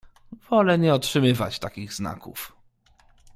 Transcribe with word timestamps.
Wolę 0.49 0.79
nie 0.79 0.93
otrzymywać 0.93 1.59
takich 1.59 1.93
znaków!… 1.93 2.53